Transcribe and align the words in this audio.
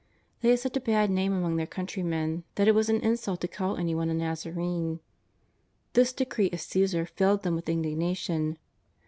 They 0.41 0.49
had 0.49 0.57
such 0.57 0.75
a 0.75 0.79
bad 0.81 1.11
name 1.11 1.31
among 1.31 1.57
their 1.57 1.67
countrymen 1.67 2.43
that 2.55 2.67
it 2.67 2.73
was 2.73 2.89
an 2.89 3.01
insult 3.03 3.39
to 3.41 3.47
call 3.47 3.77
anyone 3.77 4.09
a 4.09 4.15
Xazarene. 4.15 4.99
This 5.93 6.11
de 6.11 6.25
cree 6.25 6.49
of 6.49 6.59
Caesar 6.59 7.05
filled 7.05 7.43
them 7.43 7.53
with 7.53 7.69
indignation. 7.69 8.57